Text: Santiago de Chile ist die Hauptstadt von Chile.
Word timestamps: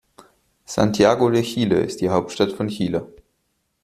Santiago 0.65 1.29
de 1.29 1.43
Chile 1.43 1.81
ist 1.81 2.01
die 2.01 2.09
Hauptstadt 2.09 2.53
von 2.53 2.69
Chile. 2.69 3.13